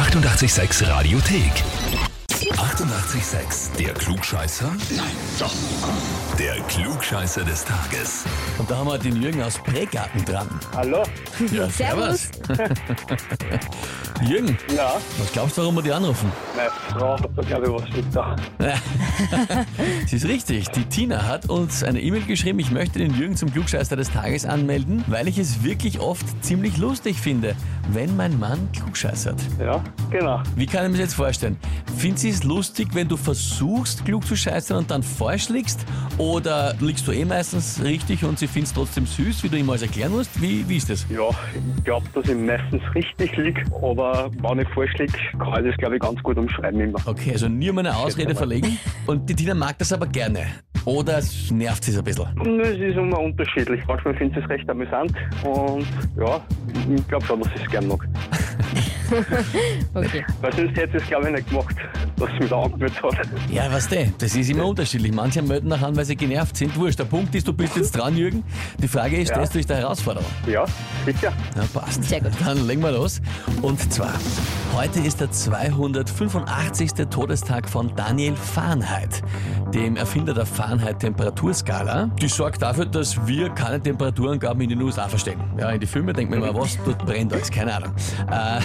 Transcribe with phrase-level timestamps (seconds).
[0.00, 2.09] 886 Radiothek.
[2.60, 3.74] 88,6.
[3.78, 4.70] Der Klugscheißer?
[4.94, 5.06] Nein,
[5.38, 5.50] doch.
[6.38, 8.24] Der Klugscheißer des Tages.
[8.58, 10.46] Und da haben wir den Jürgen aus Prägarten dran.
[10.76, 11.02] Hallo?
[11.50, 12.28] Ja, Servus.
[14.20, 16.30] Jürgen, Ja, was glaubst du, warum wir die anrufen?
[16.54, 18.36] meine Frau, da glaube ich, was steht da.
[20.04, 23.50] Es ist richtig, die Tina hat uns eine E-Mail geschrieben, ich möchte den Jürgen zum
[23.50, 27.56] Klugscheißer des Tages anmelden, weil ich es wirklich oft ziemlich lustig finde,
[27.92, 29.40] wenn mein Mann klugscheißert.
[29.58, 30.42] Ja, genau.
[30.56, 31.56] Wie kann ich mir das jetzt vorstellen?
[31.96, 35.86] Findet sie es lustig, wenn du versuchst, klug zu scheißern und dann falsch liegst?
[36.18, 39.70] Oder liegst du eh meistens richtig und sie findet es trotzdem süß, wie du ihm
[39.70, 40.42] alles erklären musst?
[40.42, 41.06] Wie, wie ist das?
[41.08, 41.28] Ja,
[41.78, 45.76] ich glaube, dass ich meistens richtig liege, aber wenn ich falsch liege, kann ich das,
[45.78, 46.98] glaube ich, ganz gut umschreiben immer.
[47.06, 48.78] Okay, also nie um eine Ausrede verlegen.
[49.06, 50.46] Und die Tina mag das aber gerne.
[50.86, 52.60] Oder es nervt sie so ein bisschen.
[52.62, 53.80] Es ist immer unterschiedlich.
[53.86, 55.12] Manchmal finde ich es recht amüsant
[55.44, 55.86] und
[56.18, 56.40] ja,
[56.96, 58.08] ich glaube schon, dass ich es gerne mag.
[59.94, 60.24] Okay.
[60.40, 61.76] Weil sonst hätte ich es, glaube ich, nicht gemacht,
[62.28, 63.12] es mich da angemeldet hat.
[63.50, 65.12] Ja, was du, das ist immer unterschiedlich.
[65.12, 66.76] Manche melden nach an, weil sie genervt sind.
[66.76, 68.42] Wurscht, der Punkt ist, du bist jetzt dran, Jürgen.
[68.78, 69.34] Die Frage ist, Ja.
[69.36, 70.28] stellst du dich der Herausforderung?
[70.46, 70.64] Ja,
[71.04, 71.32] sicher.
[71.56, 72.04] Ja, passt.
[72.04, 72.32] Sehr gut.
[72.44, 73.20] Dann legen wir los.
[73.62, 74.12] Und zwar,
[74.74, 76.90] heute ist der 285.
[77.10, 79.22] Todestag von Daniel Fahrenheit,
[79.74, 82.10] dem Erfinder der Fahrenheit-Temperaturskala.
[82.20, 85.40] Die sorgt dafür, dass wir keine Temperaturangaben in den USA verstehen.
[85.58, 87.92] Ja, in die Filme denkt man immer, was, dort brennt alles, keine Ahnung.
[88.30, 88.60] Äh,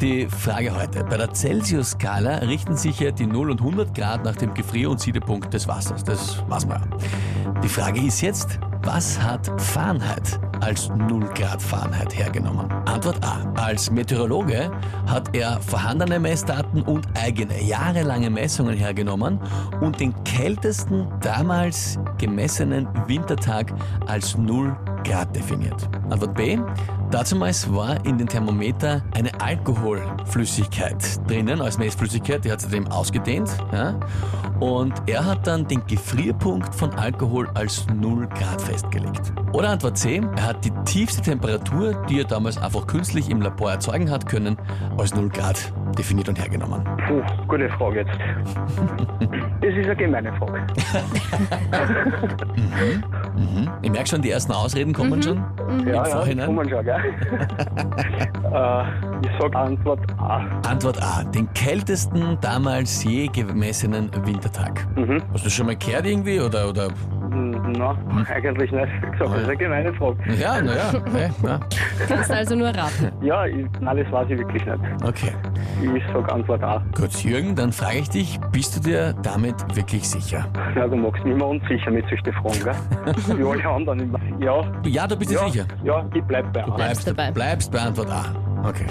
[0.00, 1.04] die Frage heute.
[1.04, 5.00] Bei der Celsius-Skala richten sich ja die 0 und 100 Grad nach dem Gefrier- und
[5.00, 6.04] Siedepunkt des Wassers.
[6.04, 7.60] Das weiß man ja.
[7.60, 12.70] Die Frage ist jetzt, was hat Fahrenheit als 0 Grad Fahrenheit hergenommen?
[12.86, 13.52] Antwort A.
[13.56, 14.70] Als Meteorologe
[15.06, 19.40] hat er vorhandene Messdaten und eigene jahrelange Messungen hergenommen
[19.80, 23.72] und den kältesten damals gemessenen Wintertag
[24.06, 25.88] als 0 Grad definiert.
[26.10, 26.58] Antwort B.
[27.10, 30.96] Dazumals war in den Thermometer eine Alkoholflüssigkeit
[31.28, 33.48] drinnen, als Messflüssigkeit, die hat sich dem ausgedehnt.
[33.72, 33.98] Ja?
[34.58, 39.32] Und er hat dann den Gefrierpunkt von Alkohol als 0 Grad festgelegt.
[39.52, 43.72] Oder Antwort C, er hat die tiefste Temperatur, die er damals einfach künstlich im Labor
[43.72, 44.56] erzeugen hat können,
[44.96, 46.84] als 0 Grad definiert und hergenommen.
[47.06, 48.18] Puh, gute Frage jetzt.
[49.62, 50.60] Das ist eine gemeine Frage.
[53.36, 53.70] Mhm.
[53.82, 55.42] Ich merke schon, die ersten Ausreden kommen schon.
[55.68, 56.46] Im Ja, Vorhinein.
[56.46, 56.96] kann man schon, gell?
[58.52, 58.82] äh,
[59.26, 60.40] ich sage Antwort A.
[60.68, 64.86] Antwort A, den kältesten damals je gemessenen Wintertag.
[64.96, 65.22] Mhm.
[65.32, 66.38] Hast du das schon mal gehört irgendwie?
[66.40, 66.88] Oder, oder?
[67.80, 68.86] Hm, Na, eigentlich nicht.
[69.12, 70.16] Gesagt, das ist eine gemeine Frage.
[70.38, 70.82] Ja, naja.
[70.94, 71.60] Okay, ja.
[72.08, 73.10] Kannst also nur raten.
[73.22, 74.78] Ja, ich, nein, das weiß ich wirklich nicht.
[75.04, 75.32] okay.
[75.94, 76.82] Ich sage Antwort A.
[76.96, 80.46] Gut, Jürgen, dann frage ich dich, bist du dir damit wirklich sicher?
[80.74, 83.38] Ja, du magst mich immer unsicher mit solchen Fragen, gell?
[83.38, 84.18] Wie alle anderen immer.
[84.40, 85.64] Ja, Ja, du bist dir ja, sicher.
[85.84, 86.70] ja, ich bleib bei A.
[86.70, 87.30] Bleibst dabei.
[87.30, 88.24] Bleibst bei Antwort A.
[88.66, 88.86] Okay.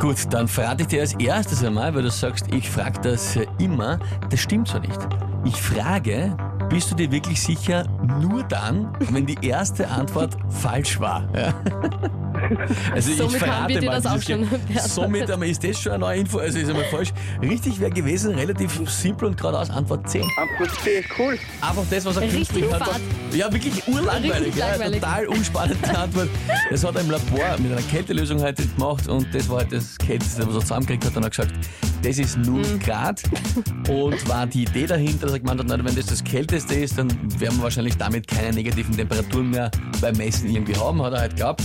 [0.00, 3.98] Gut, dann verrate ich dir als erstes einmal, weil du sagst, ich frage das immer.
[4.30, 4.98] Das stimmt so nicht.
[5.44, 6.36] Ich frage,
[6.68, 7.84] bist du dir wirklich sicher
[8.20, 11.28] nur dann, wenn die erste Antwort falsch war?
[11.34, 11.54] Ja?
[12.94, 14.48] Also Somit ich haben verrate wir dir mal, das auch schon.
[14.86, 17.10] Somit aber ist das schon eine neue Info, also ist einmal falsch.
[17.42, 20.20] Richtig wäre gewesen, relativ simpel und geradeaus Antwort C.
[20.20, 21.38] Antwort C, cool.
[21.60, 22.82] Einfach das, was er Richtig künstlich hat.
[22.84, 23.00] fad.
[23.32, 24.54] Ja, wirklich urlangweilig.
[24.54, 26.28] Richtig Ja, total unspannende Antwort.
[26.70, 29.96] Das hat er im Labor mit einer Kältelösung heute gemacht und das war halt das
[29.98, 31.16] Kälteste, was er zusammengekriegt hat.
[31.16, 31.52] Und er hat gesagt,
[32.02, 32.78] das ist 0 Mhm.
[32.80, 33.22] Grad.
[33.88, 36.98] Und war die Idee dahinter, dass er gemeint hat, na, wenn das das Kälteste ist,
[36.98, 37.08] dann
[37.40, 39.70] werden wir wahrscheinlich damit keine negativen Temperaturen mehr
[40.00, 41.62] beim Messen irgendwie haben, hat er halt gehabt.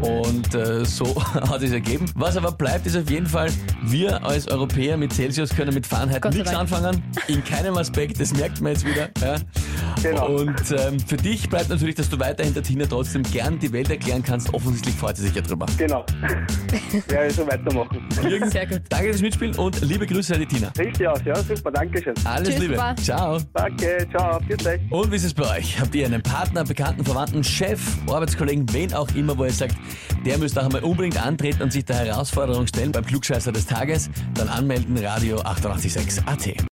[0.00, 2.06] Und äh, so hat es ergeben.
[2.14, 3.50] Was aber bleibt, ist auf jeden Fall,
[3.82, 7.02] wir als Europäer mit Celsius können mit Fahrenheit nichts anfangen.
[7.28, 9.10] In keinem Aspekt, das merkt man jetzt wieder.
[9.20, 9.36] Ja.
[10.02, 10.26] Genau.
[10.26, 13.90] Und ähm, für dich bleibt natürlich, dass du weiterhin der Tina trotzdem gern die Welt
[13.90, 14.52] erklären kannst.
[14.54, 15.66] Offensichtlich freut sie sich ja drüber.
[15.78, 16.04] Genau.
[17.10, 18.08] ja, ich so weitermachen.
[18.28, 18.82] Jürgen, Sehr gut.
[18.88, 20.72] danke fürs Mitspielen und liebe Grüße an die Tina.
[20.78, 22.14] Richtig aus, ja, super, danke schön.
[22.24, 22.74] Alles Tschüss, Liebe.
[22.76, 22.96] Baba.
[22.96, 23.38] Ciao.
[23.54, 24.80] Danke, ciao, bis gleich.
[24.90, 25.80] Und wie ist es bei euch?
[25.80, 29.76] Habt ihr einen Partner, Bekannten, Verwandten, Chef, Arbeitskollegen, wen auch immer, wo ihr sagt,
[30.24, 34.10] der müsste auch einmal unbedingt antreten und sich der Herausforderung stellen beim Klugscheißer des Tages?
[34.34, 36.71] Dann anmelden, Radio 886 AT.